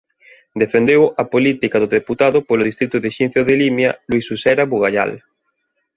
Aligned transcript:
Defendeu 0.61 1.01
a 1.21 1.23
política 1.33 1.77
do 1.79 1.89
deputado 1.97 2.37
polo 2.47 2.67
distrito 2.69 2.97
de 3.03 3.09
Xinzo 3.15 3.41
de 3.47 3.55
Limia 3.61 3.91
Luis 4.09 4.25
Usera 4.35 4.63
Bugallal. 4.71 5.11